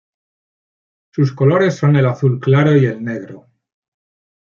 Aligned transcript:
Sus 1.13 1.31
colores 1.31 1.75
son 1.75 1.95
el 1.95 2.07
azul 2.07 2.39
claro 2.39 2.75
y 2.75 2.85
el 2.87 3.03
negro. 3.03 3.45